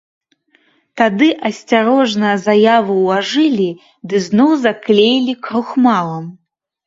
[0.99, 3.69] Тады асцярожна заяву ўлажылі
[4.13, 6.25] ды зноў заклеілі крухмалам.